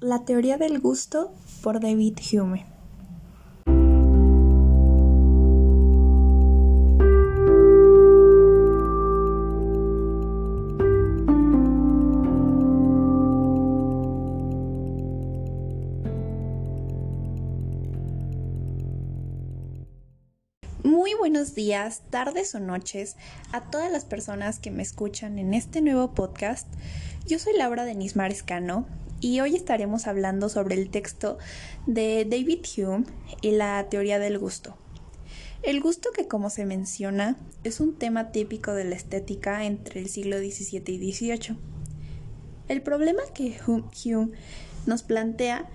La 0.00 0.26
teoría 0.26 0.58
del 0.58 0.78
gusto 0.78 1.32
por 1.62 1.80
David 1.80 2.18
Hume. 2.30 2.66
Muy 20.84 21.14
buenos 21.14 21.54
días, 21.54 22.02
tardes 22.10 22.54
o 22.54 22.60
noches 22.60 23.16
a 23.50 23.62
todas 23.62 23.90
las 23.90 24.04
personas 24.04 24.58
que 24.58 24.70
me 24.70 24.82
escuchan 24.82 25.38
en 25.38 25.54
este 25.54 25.80
nuevo 25.80 26.12
podcast. 26.12 26.68
Yo 27.26 27.38
soy 27.38 27.56
Laura 27.56 27.86
Denis 27.86 28.14
Marescano 28.14 28.84
y 29.20 29.40
hoy 29.40 29.54
estaremos 29.54 30.06
hablando 30.06 30.48
sobre 30.48 30.74
el 30.74 30.90
texto 30.90 31.38
de 31.86 32.26
David 32.28 32.64
Hume 32.76 33.06
y 33.40 33.52
la 33.52 33.88
teoría 33.88 34.18
del 34.18 34.38
gusto. 34.38 34.76
El 35.62 35.80
gusto 35.80 36.10
que 36.14 36.28
como 36.28 36.50
se 36.50 36.66
menciona 36.66 37.36
es 37.64 37.80
un 37.80 37.94
tema 37.94 38.30
típico 38.30 38.72
de 38.72 38.84
la 38.84 38.94
estética 38.94 39.64
entre 39.64 40.00
el 40.00 40.08
siglo 40.08 40.38
XVII 40.38 40.82
y 40.86 41.12
XVIII. 41.12 41.56
El 42.68 42.82
problema 42.82 43.22
que 43.34 43.56
Hume 43.66 44.30
nos 44.86 45.02
plantea 45.02 45.68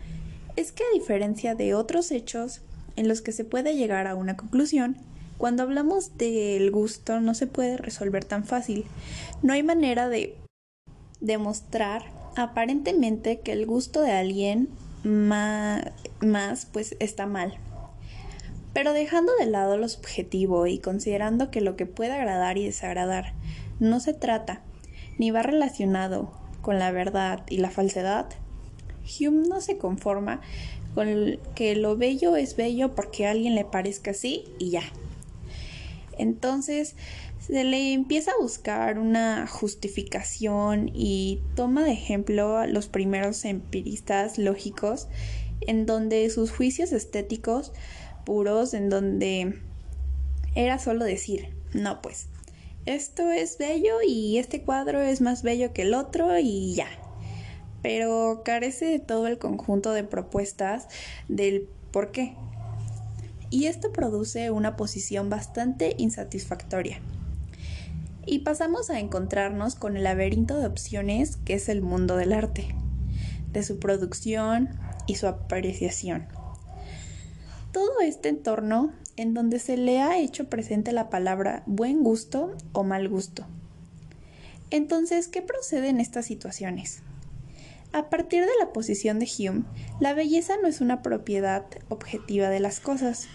es 0.56 0.72
que 0.72 0.84
a 0.84 0.94
diferencia 0.94 1.56
de 1.56 1.74
otros 1.74 2.12
hechos 2.12 2.62
en 2.96 3.08
los 3.08 3.22
que 3.22 3.32
se 3.32 3.46
puede 3.46 3.76
llegar 3.76 4.08
a 4.08 4.16
una 4.16 4.38
conclusión, 4.38 4.98
cuando 5.38 5.64
hablamos 5.64 6.18
del 6.18 6.70
gusto 6.72 7.20
no 7.20 7.34
se 7.34 7.48
puede 7.48 7.78
resolver 7.78 8.24
tan 8.24 8.44
fácil. 8.44 8.86
No 9.42 9.54
hay 9.54 9.64
manera 9.64 10.08
de 10.08 10.38
demostrar 11.20 12.21
aparentemente 12.36 13.40
que 13.40 13.52
el 13.52 13.66
gusto 13.66 14.02
de 14.02 14.12
alguien 14.12 14.70
más, 15.04 16.66
pues 16.72 16.96
está 17.00 17.26
mal. 17.26 17.58
Pero 18.74 18.94
dejando 18.94 19.34
de 19.36 19.48
lado 19.48 19.78
lo 19.78 19.90
subjetivo 19.90 20.68
y 20.68 20.80
considerando 20.80 21.52
que 21.52 21.62
lo 21.62 21.76
que 21.76 21.86
puede 21.86 22.14
agradar 22.14 22.58
y 22.58 22.66
desagradar 22.66 23.34
no 23.80 24.00
se 24.00 24.14
trata 24.14 24.62
ni 25.18 25.32
va 25.32 25.44
relacionado 25.44 26.32
con 26.62 26.80
la 26.80 26.92
verdad 26.92 27.44
y 27.50 27.58
la 27.58 27.70
falsedad, 27.70 28.28
Hume 29.20 29.48
no 29.48 29.60
se 29.62 29.78
conforma 29.78 30.42
con 30.96 31.40
que 31.56 31.76
lo 31.76 31.98
bello 31.98 32.36
es 32.36 32.56
bello 32.56 32.96
porque 32.96 33.28
a 33.28 33.32
alguien 33.32 33.56
le 33.56 33.66
parezca 33.66 34.12
así 34.12 34.46
y 34.60 34.70
ya. 34.70 34.84
Entonces, 36.18 36.96
se 37.52 37.66
le 37.66 37.92
empieza 37.92 38.32
a 38.32 38.42
buscar 38.42 38.98
una 38.98 39.46
justificación 39.46 40.90
y 40.94 41.42
toma 41.54 41.84
de 41.84 41.92
ejemplo 41.92 42.56
a 42.56 42.66
los 42.66 42.88
primeros 42.88 43.44
empiristas 43.44 44.38
lógicos 44.38 45.10
en 45.60 45.86
donde 45.86 46.30
sus 46.30 46.50
juicios 46.50 46.94
estéticos 46.94 47.74
puros, 48.24 48.74
en 48.74 48.90
donde 48.90 49.60
era 50.56 50.80
solo 50.80 51.04
decir, 51.04 51.50
no 51.74 52.02
pues, 52.02 52.28
esto 52.86 53.30
es 53.32 53.58
bello 53.58 53.98
y 54.02 54.38
este 54.38 54.62
cuadro 54.62 55.02
es 55.02 55.20
más 55.20 55.44
bello 55.44 55.74
que 55.74 55.82
el 55.82 55.94
otro 55.94 56.40
y 56.40 56.74
ya. 56.74 56.88
Pero 57.82 58.44
carece 58.46 58.86
de 58.86 59.00
todo 59.00 59.28
el 59.28 59.40
conjunto 59.40 59.92
de 59.92 60.06
propuestas 60.06 60.88
del 61.28 61.68
por 61.92 62.14
qué. 62.14 62.34
Y 63.50 63.66
esto 63.66 63.92
produce 63.92 64.52
una 64.52 64.78
posición 64.78 65.30
bastante 65.30 65.96
insatisfactoria 65.98 67.02
y 68.26 68.40
pasamos 68.40 68.90
a 68.90 69.00
encontrarnos 69.00 69.76
con 69.76 69.98
el 69.98 70.04
laberinto 70.04 70.58
de 70.58 70.68
opciones 70.68 71.38
que 71.38 71.56
es 71.56 71.70
el 71.70 71.82
mundo 71.82 72.16
del 72.18 72.34
arte, 72.34 72.76
de 73.52 73.64
su 73.64 73.80
producción 73.80 74.70
y 75.08 75.16
su 75.16 75.28
apreciación. 75.28 76.28
Todo 77.72 78.02
este 78.02 78.30
entorno 78.30 78.92
en 79.18 79.34
donde 79.34 79.60
se 79.60 79.78
le 79.78 80.02
ha 80.02 80.20
hecho 80.20 80.50
presente 80.50 80.92
la 80.92 81.10
palabra 81.10 81.64
buen 81.66 82.04
gusto 82.04 82.56
o 82.74 82.84
mal 82.84 83.08
gusto. 83.10 83.46
Entonces, 84.70 85.28
¿qué 85.28 85.42
procede 85.42 85.90
en 85.90 86.00
estas 86.00 86.26
situaciones? 86.26 87.02
A 87.94 88.10
partir 88.10 88.42
de 88.42 88.52
la 88.60 88.72
posición 88.72 89.20
de 89.20 89.28
Hume, 89.38 89.64
la 90.00 90.14
belleza 90.14 90.54
no 90.62 90.68
es 90.70 90.80
una 90.80 91.02
propiedad 91.02 91.66
objetiva 91.90 92.48
de 92.48 92.62
las 92.62 92.80
cosas, 92.80 93.28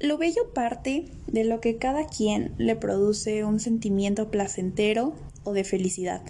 lo 0.00 0.16
bello 0.16 0.52
parte 0.54 1.06
de 1.26 1.44
lo 1.44 1.60
que 1.60 1.76
cada 1.76 2.06
quien 2.06 2.54
le 2.56 2.76
produce 2.76 3.44
un 3.44 3.58
sentimiento 3.58 4.30
placentero 4.30 5.14
o 5.44 5.52
de 5.52 5.64
felicidad. 5.64 6.22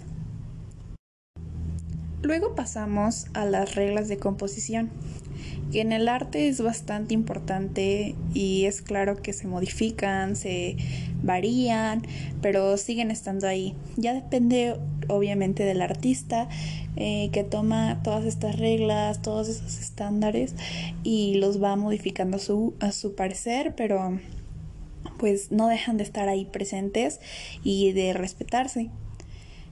Luego 2.21 2.55
pasamos 2.55 3.27
a 3.33 3.45
las 3.45 3.75
reglas 3.75 4.07
de 4.07 4.17
composición, 4.17 4.89
que 5.71 5.81
en 5.81 5.93
el 5.93 6.09
arte 6.09 6.47
es 6.47 6.61
bastante 6.61 7.13
importante 7.13 8.15
y 8.33 8.65
es 8.65 8.81
claro 8.81 9.21
que 9.21 9.33
se 9.33 9.47
modifican, 9.47 10.35
se 10.35 10.75
varían, 11.23 12.01
pero 12.41 12.75
siguen 12.77 13.11
estando 13.11 13.47
ahí. 13.47 13.75
Ya 13.95 14.13
depende 14.13 14.77
obviamente 15.09 15.63
del 15.63 15.81
artista 15.81 16.47
eh, 16.95 17.29
que 17.33 17.43
toma 17.43 18.01
todas 18.03 18.25
estas 18.25 18.57
reglas, 18.57 19.21
todos 19.21 19.49
esos 19.49 19.79
estándares 19.79 20.55
y 21.03 21.35
los 21.35 21.61
va 21.61 21.75
modificando 21.75 22.37
a 22.37 22.39
su, 22.39 22.73
a 22.79 22.91
su 22.91 23.15
parecer, 23.15 23.73
pero 23.75 24.19
pues 25.17 25.51
no 25.51 25.67
dejan 25.67 25.97
de 25.97 26.03
estar 26.03 26.29
ahí 26.29 26.45
presentes 26.45 27.19
y 27.63 27.91
de 27.91 28.13
respetarse. 28.13 28.89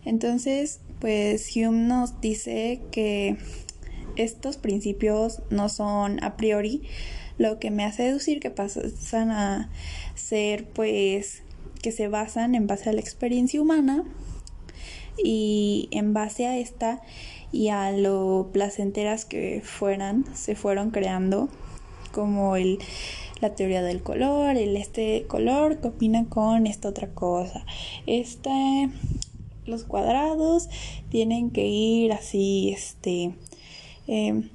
Entonces, 0.05 0.79
pues 0.99 1.55
Hume 1.55 1.87
nos 1.87 2.21
dice 2.21 2.81
que 2.91 3.37
estos 4.15 4.57
principios 4.57 5.41
no 5.49 5.69
son 5.69 6.23
a 6.23 6.37
priori, 6.37 6.83
lo 7.37 7.59
que 7.59 7.71
me 7.71 7.85
hace 7.85 8.03
deducir 8.03 8.39
que 8.39 8.49
pasan 8.49 9.31
a 9.31 9.69
ser 10.15 10.65
pues 10.65 11.43
que 11.81 11.91
se 11.91 12.07
basan 12.07 12.55
en 12.55 12.67
base 12.67 12.89
a 12.89 12.93
la 12.93 12.99
experiencia 12.99 13.61
humana 13.61 14.03
y 15.23 15.89
en 15.91 16.13
base 16.13 16.45
a 16.47 16.57
esta 16.57 17.01
y 17.51 17.69
a 17.69 17.91
lo 17.91 18.49
placenteras 18.51 19.25
que 19.25 19.61
fueran, 19.63 20.25
se 20.35 20.55
fueron 20.55 20.91
creando 20.91 21.49
como 22.11 22.55
el 22.55 22.79
la 23.41 23.53
teoría 23.53 23.83
del 23.83 24.01
color, 24.01 24.57
el 24.57 24.75
este 24.77 25.25
color 25.27 25.79
combina 25.79 26.25
con 26.27 26.65
esta 26.65 26.89
otra 26.89 27.09
cosa. 27.09 27.65
Este 28.05 28.89
los 29.65 29.83
cuadrados 29.83 30.69
tienen 31.09 31.51
que 31.51 31.67
ir 31.67 32.13
así, 32.13 32.69
este 32.69 33.35
em, 34.07 34.49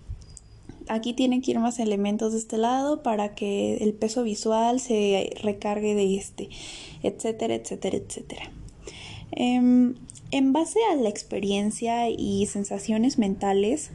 aquí 0.88 1.12
tienen 1.12 1.42
que 1.42 1.52
ir 1.52 1.58
más 1.58 1.78
elementos 1.78 2.32
de 2.32 2.38
este 2.38 2.58
lado 2.58 3.02
para 3.02 3.34
que 3.34 3.76
el 3.76 3.92
peso 3.92 4.22
visual 4.22 4.80
se 4.80 5.30
recargue 5.42 5.94
de 5.94 6.16
este, 6.16 6.48
etcétera, 7.02 7.54
etcétera, 7.54 7.98
etcétera. 7.98 8.50
Em, 9.32 9.94
en 10.32 10.54
base 10.54 10.78
a 10.90 10.96
la 10.96 11.10
experiencia 11.10 12.08
y 12.08 12.46
sensaciones 12.46 13.18
mentales, 13.18 13.90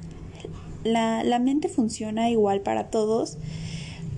la, 0.84 1.40
mente 1.40 1.68
funciona 1.68 2.30
igual 2.30 2.62
para 2.62 2.92
todos, 2.92 3.40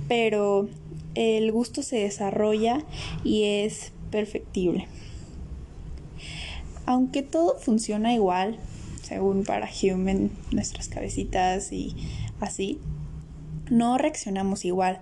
pero 0.09 0.68
el 1.16 1.52
gusto 1.53 1.81
se 1.81 1.96
desarrolla 1.96 2.84
y 3.24 3.44
es 3.44 3.94
perfectible. 4.12 4.88
Aunque 6.85 7.24
todo 7.24 7.57
funciona 7.57 8.13
igual, 8.13 8.57
según 9.01 9.46
para 9.46 9.69
Human, 9.81 10.30
nuestras 10.51 10.90
cabecitas 10.90 11.72
y 11.72 11.96
así, 12.41 12.80
no 13.69 13.97
reaccionamos 13.97 14.66
igual, 14.66 15.00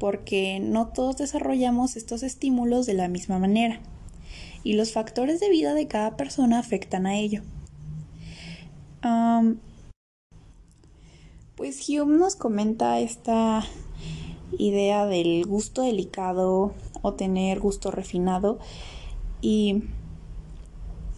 porque 0.00 0.58
no 0.60 0.88
todos 0.88 1.18
desarrollamos 1.18 1.94
estos 1.94 2.24
estímulos 2.24 2.86
de 2.86 2.94
la 2.94 3.06
misma 3.06 3.38
manera 3.38 3.80
y 4.62 4.74
los 4.74 4.92
factores 4.92 5.40
de 5.40 5.50
vida 5.50 5.74
de 5.74 5.88
cada 5.88 6.16
persona 6.16 6.58
afectan 6.58 7.06
a 7.06 7.16
ello. 7.16 7.42
pues 11.56 11.88
Hume 11.88 12.18
nos 12.18 12.36
comenta 12.36 13.00
esta 13.00 13.62
idea 14.58 15.06
del 15.06 15.44
gusto 15.46 15.82
delicado 15.82 16.72
o 17.02 17.14
tener 17.14 17.60
gusto 17.60 17.90
refinado 17.90 18.58
y 19.40 19.84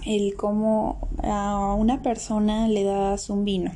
el 0.05 0.35
cómo 0.35 1.09
a 1.23 1.75
una 1.75 2.03
persona 2.03 2.69
le 2.69 2.85
das 2.85 3.31
un 3.31 3.45
vino. 3.45 3.73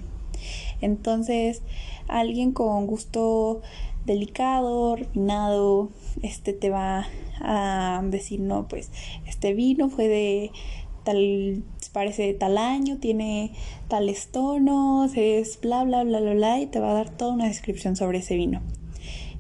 Entonces, 0.81 1.63
alguien 2.09 2.53
con 2.53 2.87
gusto 2.87 3.63
delicado, 4.07 4.97
refinado, 4.97 5.91
este 6.23 6.53
te 6.53 6.71
va 6.71 7.07
a 7.41 8.01
decir, 8.05 8.41
no, 8.41 8.67
pues 8.69 8.91
este 9.27 9.53
vino 9.53 9.91
fue 9.91 10.09
de 10.09 10.53
tal, 11.05 11.63
parece 11.93 12.23
de 12.23 12.35
tal 12.35 12.57
año, 12.57 12.99
tiene 12.99 13.53
tales 13.89 14.31
tonos, 14.31 15.13
es 15.17 15.61
bla, 15.61 15.85
bla, 15.85 16.05
bla, 16.05 16.21
bla, 16.21 16.61
y 16.61 16.67
te 16.67 16.81
va 16.81 16.91
a 16.91 16.95
dar 16.95 17.11
toda 17.11 17.33
una 17.33 17.47
descripción 17.47 17.97
sobre 17.97 18.19
ese 18.19 18.37
vino. 18.37 18.63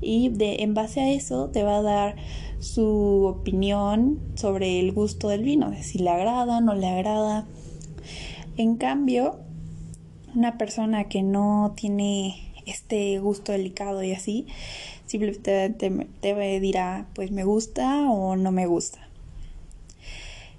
Y 0.00 0.28
de, 0.28 0.62
en 0.62 0.74
base 0.74 1.00
a 1.00 1.10
eso 1.10 1.48
te 1.48 1.62
va 1.62 1.78
a 1.78 1.82
dar 1.82 2.16
su 2.58 3.24
opinión 3.26 4.20
sobre 4.34 4.80
el 4.80 4.92
gusto 4.92 5.28
del 5.28 5.42
vino, 5.42 5.70
de 5.70 5.82
si 5.82 5.98
le 5.98 6.10
agrada, 6.10 6.60
no 6.60 6.74
le 6.74 6.86
agrada. 6.86 7.46
En 8.56 8.76
cambio, 8.76 9.38
una 10.34 10.58
persona 10.58 11.04
que 11.04 11.22
no 11.22 11.72
tiene 11.76 12.45
este 12.66 13.18
gusto 13.20 13.52
delicado 13.52 14.02
y 14.02 14.12
así, 14.12 14.46
simplemente 15.06 15.70
te, 16.20 16.60
dirá 16.60 17.06
pues 17.14 17.30
me 17.30 17.44
gusta 17.44 18.10
o 18.10 18.36
no 18.36 18.52
me 18.52 18.66
gusta. 18.66 19.08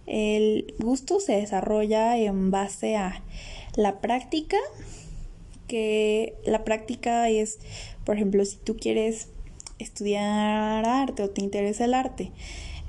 El 0.06 0.74
gusto 0.80 1.20
se 1.20 1.34
desarrolla 1.34 2.18
en 2.18 2.50
base 2.50 2.96
a 2.96 3.22
la 3.76 4.00
práctica, 4.00 4.58
que 5.68 6.34
la 6.46 6.64
práctica 6.64 7.30
es, 7.30 7.60
por 8.06 8.16
ejemplo, 8.16 8.44
si 8.46 8.56
tú 8.58 8.78
quieres 8.78 9.28
estudiar 9.80 10.86
arte 10.86 11.24
o 11.24 11.30
te 11.30 11.42
interesa 11.42 11.86
el 11.86 11.94
arte, 11.94 12.32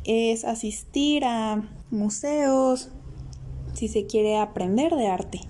es 0.05 0.44
asistir 0.44 1.25
a 1.25 1.69
museos, 1.91 2.91
si 3.75 3.88
se 3.88 4.06
quiere 4.06 4.38
aprender 4.38 4.94
de 4.94 5.09
arte 5.09 5.41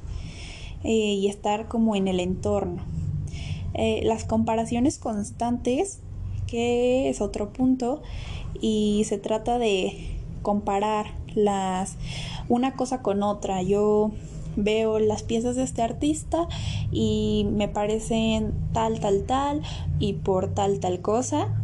eh, 0.85 0.91
y 0.91 1.29
estar 1.29 1.69
como 1.69 1.97
en 1.97 2.09
el 2.09 2.21
entorno. 2.21 2.98
Eh, 3.75 4.01
las 4.05 4.25
comparaciones 4.25 4.99
constantes, 4.99 6.01
que 6.47 7.09
es 7.09 7.21
otro 7.21 7.53
punto, 7.53 8.03
y 8.61 9.05
se 9.07 9.19
trata 9.19 9.59
de 9.59 10.17
comparar 10.43 11.15
las 11.35 11.97
una 12.49 12.75
cosa 12.75 13.03
con 13.03 13.23
otra. 13.23 13.63
Yo 13.63 14.11
veo 14.57 14.99
las 14.99 15.23
piezas 15.23 15.57
de 15.57 15.63
este 15.63 15.83
artista 15.83 16.49
y 16.91 17.47
me 17.51 17.69
parecen 17.69 18.53
tal, 18.73 19.01
tal, 19.01 19.25
tal 19.25 19.63
y 19.99 20.15
por 20.15 20.53
tal, 20.55 20.81
tal 20.81 21.01
cosa. 21.01 21.55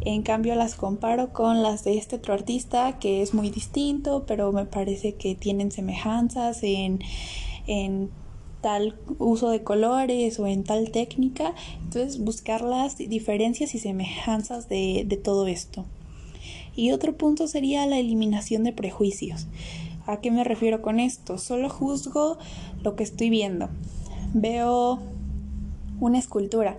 En 0.00 0.22
cambio 0.22 0.54
las 0.54 0.74
comparo 0.74 1.32
con 1.32 1.62
las 1.62 1.84
de 1.84 1.98
este 1.98 2.16
otro 2.16 2.34
artista 2.34 2.98
que 2.98 3.22
es 3.22 3.34
muy 3.34 3.50
distinto, 3.50 4.24
pero 4.26 4.52
me 4.52 4.64
parece 4.64 5.14
que 5.14 5.34
tienen 5.34 5.72
semejanzas 5.72 6.62
en, 6.62 7.00
en 7.66 8.10
tal 8.60 8.96
uso 9.18 9.50
de 9.50 9.62
colores 9.62 10.38
o 10.38 10.46
en 10.46 10.64
tal 10.64 10.90
técnica. 10.90 11.54
Entonces 11.84 12.18
buscar 12.18 12.62
las 12.62 12.96
diferencias 12.96 13.74
y 13.74 13.78
semejanzas 13.78 14.68
de, 14.68 15.04
de 15.06 15.16
todo 15.16 15.46
esto. 15.46 15.84
Y 16.74 16.92
otro 16.92 17.16
punto 17.16 17.48
sería 17.48 17.86
la 17.86 17.98
eliminación 17.98 18.64
de 18.64 18.72
prejuicios. 18.72 19.46
¿A 20.06 20.20
qué 20.20 20.30
me 20.30 20.44
refiero 20.44 20.80
con 20.80 21.00
esto? 21.00 21.36
Solo 21.38 21.68
juzgo 21.68 22.38
lo 22.82 22.96
que 22.96 23.02
estoy 23.02 23.30
viendo. 23.30 23.68
Veo 24.32 25.00
una 26.00 26.18
escultura 26.18 26.76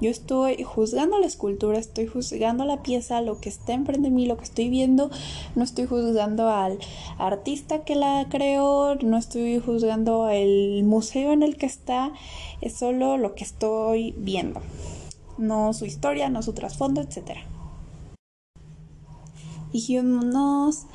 yo 0.00 0.10
estoy 0.10 0.62
juzgando 0.64 1.18
la 1.18 1.26
escultura, 1.26 1.78
estoy 1.78 2.06
juzgando 2.06 2.64
la 2.64 2.82
pieza, 2.82 3.20
lo 3.20 3.40
que 3.40 3.48
está 3.48 3.72
enfrente 3.72 4.08
de 4.08 4.14
mí, 4.14 4.26
lo 4.26 4.36
que 4.36 4.44
estoy 4.44 4.68
viendo. 4.68 5.10
No 5.54 5.62
estoy 5.62 5.86
juzgando 5.86 6.50
al 6.50 6.78
artista 7.18 7.84
que 7.84 7.94
la 7.94 8.26
creó, 8.28 8.96
no 8.96 9.16
estoy 9.16 9.60
juzgando 9.60 10.28
el 10.28 10.82
museo 10.84 11.32
en 11.32 11.42
el 11.42 11.56
que 11.56 11.66
está. 11.66 12.12
Es 12.60 12.76
solo 12.76 13.16
lo 13.18 13.34
que 13.34 13.44
estoy 13.44 14.14
viendo. 14.18 14.60
No 15.38 15.72
su 15.72 15.86
historia, 15.86 16.28
no 16.28 16.42
su 16.42 16.52
trasfondo, 16.52 17.00
etc. 17.00 17.38
Y 19.72 19.96
Hume 19.98 20.26
nos 20.26 20.86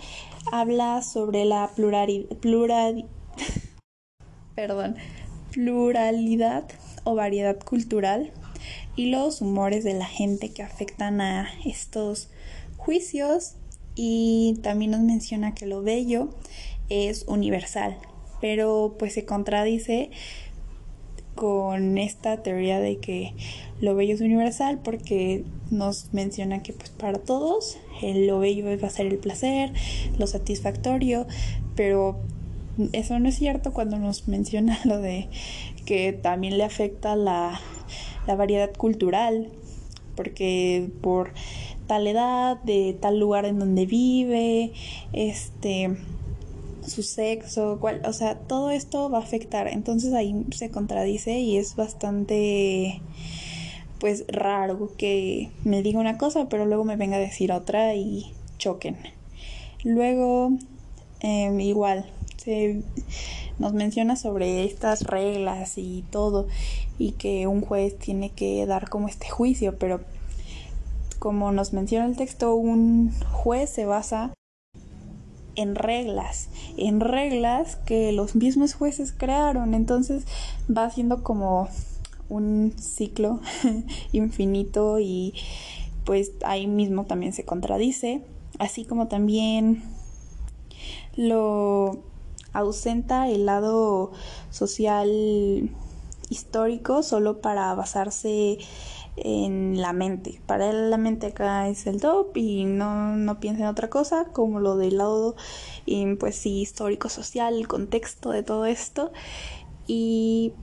habla 0.51 1.01
sobre 1.01 1.45
la 1.45 1.69
pluralidad, 1.75 2.35
plural, 2.37 3.05
perdón, 4.55 4.95
pluralidad 5.51 6.65
o 7.05 7.15
variedad 7.15 7.57
cultural 7.63 8.31
y 8.95 9.07
los 9.07 9.41
humores 9.41 9.83
de 9.83 9.94
la 9.94 10.06
gente 10.06 10.51
que 10.51 10.63
afectan 10.63 11.21
a 11.21 11.50
estos 11.65 12.29
juicios. 12.77 13.56
Y 13.95 14.57
también 14.63 14.91
nos 14.91 15.01
menciona 15.01 15.53
que 15.53 15.65
lo 15.65 15.81
bello 15.81 16.29
es 16.89 17.25
universal, 17.27 17.97
pero 18.39 18.95
pues 18.97 19.13
se 19.13 19.25
contradice 19.25 20.09
con 21.35 21.97
esta 21.97 22.44
teoría 22.44 22.79
de 22.79 22.97
que 22.97 23.33
lo 23.79 23.95
bello 23.95 24.13
es 24.13 24.21
universal 24.21 24.79
porque 24.83 25.45
nos 25.71 26.13
menciona 26.13 26.61
que 26.61 26.73
pues 26.73 26.89
para 26.89 27.17
todos 27.17 27.77
lo 28.01 28.39
bello 28.39 28.65
va 28.81 28.88
a 28.88 28.89
ser 28.89 29.06
el 29.06 29.17
placer, 29.17 29.71
lo 30.17 30.27
satisfactorio, 30.27 31.27
pero 31.75 32.19
eso 32.94 33.19
no 33.19 33.29
es 33.29 33.35
cierto 33.35 33.73
cuando 33.73 33.97
nos 33.97 34.27
menciona 34.27 34.79
lo 34.85 35.00
de 35.00 35.29
que 35.85 36.13
también 36.13 36.57
le 36.57 36.63
afecta 36.63 37.15
la 37.15 37.59
la 38.27 38.36
variedad 38.36 38.71
cultural, 38.75 39.50
porque 40.16 40.89
por 41.01 41.31
tal 41.88 42.07
edad, 42.07 42.62
de 42.63 42.95
tal 43.00 43.19
lugar 43.19 43.45
en 43.45 43.60
donde 43.60 43.86
vive, 43.86 44.71
este 45.13 45.98
su 46.86 47.04
sexo, 47.04 47.77
cual, 47.80 48.01
o 48.06 48.13
sea, 48.13 48.36
todo 48.36 48.71
esto 48.71 49.10
va 49.10 49.19
a 49.19 49.21
afectar. 49.21 49.68
Entonces 49.68 50.13
ahí 50.13 50.45
se 50.51 50.71
contradice 50.71 51.39
y 51.39 51.57
es 51.57 51.75
bastante 51.75 53.01
pues 54.00 54.25
raro 54.27 54.92
que 54.98 55.51
me 55.63 55.81
diga 55.83 56.00
una 56.00 56.18
cosa, 56.18 56.48
pero 56.50 56.66
luego 56.66 56.86
me 56.86 56.95
venga 56.95 57.18
a 57.18 57.19
decir 57.19 57.51
otra 57.51 57.95
y 57.95 58.33
choquen. 58.57 58.98
Luego, 59.83 60.51
em, 61.19 61.60
igual, 61.60 62.06
se 62.41 62.81
nos 63.59 63.74
menciona 63.74 64.15
sobre 64.15 64.63
estas 64.63 65.03
reglas 65.03 65.77
y 65.77 66.03
todo 66.09 66.47
y 66.97 67.12
que 67.12 67.47
un 67.47 67.62
juez 67.62 67.97
tiene 67.97 68.31
que 68.31 68.65
dar 68.65 68.89
como 68.89 69.07
este 69.07 69.30
juicio, 69.30 69.77
pero 69.77 70.01
como 71.19 71.51
nos 71.51 71.74
menciona 71.74 72.06
el 72.06 72.15
texto, 72.15 72.56
un 72.56 73.13
juez 73.31 73.69
se 73.69 73.86
basa 73.86 74.33
en 75.56 75.75
reglas, 75.75 76.47
en 76.77 77.01
reglas 77.01 77.75
que 77.75 78.13
los 78.13 78.36
mismos 78.36 78.74
jueces 78.74 79.12
crearon, 79.12 79.74
entonces 79.74 80.24
va 80.69 80.89
siendo 80.89 81.21
como 81.21 81.68
un 82.30 82.74
ciclo 82.80 83.42
infinito 84.13 85.00
y 85.00 85.33
pues 86.06 86.31
ahí 86.45 86.68
mismo 86.68 87.06
también 87.06 87.33
se 87.33 87.44
contradice, 87.44 88.21
así 88.57 88.85
como 88.85 89.07
también 89.07 89.83
lo 91.18 92.00
ausenta 92.53 93.29
el 93.29 93.45
lado 93.45 94.11
social 94.49 95.69
histórico 96.29 97.03
solo 97.03 97.41
para 97.41 97.73
basarse 97.73 98.59
en 99.15 99.81
la 99.81 99.93
mente. 99.93 100.41
Para 100.45 100.69
él 100.69 100.89
la 100.89 100.97
mente 100.97 101.27
acá 101.27 101.67
es 101.67 101.87
el 101.87 101.99
top 102.01 102.35
y 102.37 102.65
no, 102.65 103.15
no 103.15 103.39
piensa 103.39 103.63
en 103.63 103.67
otra 103.67 103.89
cosa, 103.89 104.25
como 104.31 104.59
lo 104.59 104.77
del 104.77 104.97
lado 104.97 105.35
pues 106.19 106.35
sí, 106.35 106.61
histórico 106.61 107.09
social, 107.09 107.55
el 107.55 107.67
contexto 107.67 108.31
de 108.31 108.43
todo 108.43 108.65
esto. 108.65 109.11
Y 109.87 110.53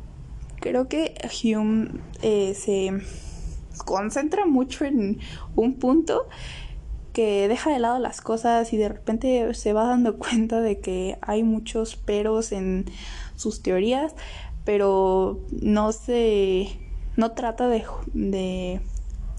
creo 0.61 0.89
que 0.89 1.15
Hume 1.43 1.91
eh, 2.23 2.55
se 2.55 2.93
concentra 3.85 4.47
mucho 4.47 4.85
en 4.85 5.19
un 5.55 5.75
punto 5.75 6.27
que 7.17 7.49
deja 7.49 7.71
de 7.71 7.79
lado 7.79 7.99
las 7.99 8.21
cosas 8.21 8.75
y 8.75 8.77
de 8.77 8.91
repente 8.91 9.55
se 9.55 9.73
va 9.73 9.87
dando 9.87 10.19
cuenta 10.19 10.61
de 10.61 10.81
que 10.81 11.17
hay 11.23 11.45
muchos 11.45 11.97
peros 11.97 12.53
en 12.53 12.85
sus 13.37 13.63
teorías, 13.63 14.15
pero 14.67 15.41
no 15.51 15.93
se 15.93 16.79
no 17.17 17.33
trata 17.33 17.69
de, 17.69 18.81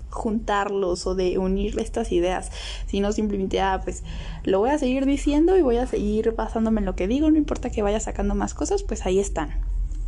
juntarlos 0.10 1.06
o 1.06 1.14
de 1.14 1.38
unir 1.38 1.78
estas 1.80 2.12
ideas, 2.12 2.50
sino 2.88 3.12
simplemente, 3.12 3.62
ah, 3.62 3.80
pues 3.84 4.02
lo 4.44 4.58
voy 4.58 4.72
a 4.72 4.80
seguir 4.80 5.06
diciendo 5.06 5.56
y 5.56 5.62
voy 5.62 5.78
a 5.78 5.86
seguir 5.86 6.32
basándome 6.32 6.80
en 6.80 6.86
lo 6.86 6.96
que 6.96 7.08
digo, 7.08 7.30
no 7.30 7.38
importa 7.38 7.70
que 7.70 7.84
vaya 7.84 8.00
sacando 8.00 8.34
más 8.34 8.56
cosas, 8.56 8.82
pues 8.82 9.06
ahí 9.06 9.20
están, 9.20 9.52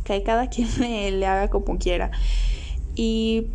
que 0.02 0.24
cada 0.24 0.48
quien 0.50 0.68
le, 0.80 1.12
le 1.12 1.24
haga 1.24 1.48
como 1.50 1.78
quiera. 1.78 2.10
Y 2.96 3.46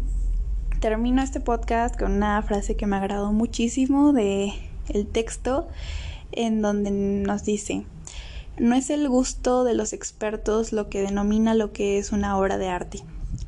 termino 0.86 1.24
este 1.24 1.40
podcast 1.40 1.98
con 1.98 2.12
una 2.12 2.40
frase 2.44 2.76
que 2.76 2.86
me 2.86 2.96
agradó 2.96 3.34
muchísimo 3.34 4.14
de 4.14 4.54
el 4.88 5.08
texto 5.08 5.68
en 6.32 6.62
donde 6.62 6.92
nos 6.92 7.44
dice 7.44 7.88
no 8.60 8.76
es 8.76 8.92
el 8.92 9.10
gusto 9.10 9.64
de 9.64 9.74
los 9.74 9.94
expertos 9.94 10.74
lo 10.74 10.88
que 10.88 11.02
denomina 11.02 11.56
lo 11.56 11.74
que 11.74 11.98
es 11.98 12.12
una 12.12 12.38
obra 12.38 12.60
de 12.60 12.70
arte, 12.70 13.00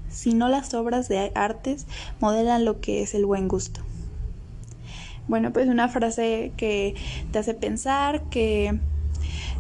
sino 0.10 0.50
las 0.50 0.74
obras 0.74 1.10
de 1.10 1.32
artes 1.36 1.86
modelan 2.20 2.66
lo 2.66 2.82
que 2.82 3.04
es 3.04 3.14
el 3.14 3.28
buen 3.28 3.48
gusto. 3.48 3.82
Bueno, 5.28 5.54
pues 5.54 5.68
una 5.68 5.90
frase 5.90 6.54
que 6.58 6.96
te 7.32 7.38
hace 7.38 7.54
pensar, 7.54 8.24
que 8.32 8.80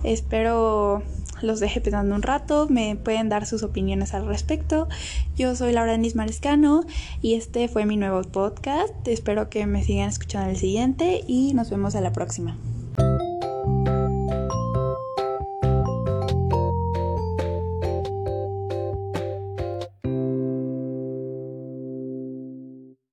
espero 0.01 1.03
los 1.41 1.59
deje 1.59 1.81
pensando 1.81 2.15
un 2.15 2.21
rato, 2.21 2.67
me 2.69 2.95
pueden 2.95 3.29
dar 3.29 3.45
sus 3.45 3.63
opiniones 3.63 4.13
al 4.13 4.25
respecto. 4.25 4.87
Yo 5.35 5.55
soy 5.55 5.71
Laura 5.73 5.93
Denis 5.93 6.15
Marescano 6.15 6.83
y 7.21 7.35
este 7.35 7.67
fue 7.67 7.85
mi 7.85 7.97
nuevo 7.97 8.21
podcast. 8.21 8.93
Espero 9.07 9.49
que 9.49 9.65
me 9.65 9.83
sigan 9.83 10.09
escuchando 10.09 10.49
en 10.49 10.55
el 10.55 10.59
siguiente 10.59 11.23
y 11.27 11.53
nos 11.53 11.69
vemos 11.69 11.95
a 11.95 12.01
la 12.01 12.11
próxima. 12.11 12.57